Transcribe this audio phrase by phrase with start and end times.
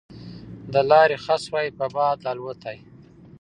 [0.73, 2.79] د لارې خس وای په باد الوتای